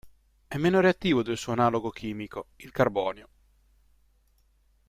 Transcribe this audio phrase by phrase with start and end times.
[0.47, 3.29] È meno reattivo del suo analogo chimico, il carbonio.